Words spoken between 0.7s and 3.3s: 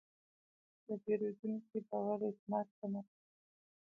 د پیرودونکي باور د اعتماد تمه ده.